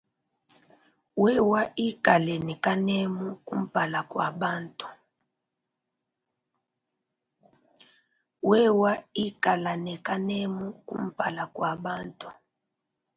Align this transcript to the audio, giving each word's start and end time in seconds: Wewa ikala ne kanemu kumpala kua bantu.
Wewa 8.49 8.91
ikala 9.17 9.73
ne 9.81 9.99
kanemu 10.05 10.69
kumpala 10.85 11.43
kua 11.55 11.75
bantu. 11.85 12.27